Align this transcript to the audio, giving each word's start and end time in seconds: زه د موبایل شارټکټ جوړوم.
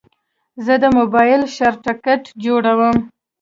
زه 0.65 0.73
د 0.83 0.85
موبایل 0.97 1.41
شارټکټ 1.55 2.23
جوړوم. 2.43 2.97